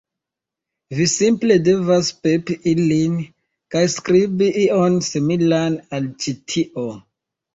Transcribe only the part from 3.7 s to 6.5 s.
kaj skribi ion similan al ĉi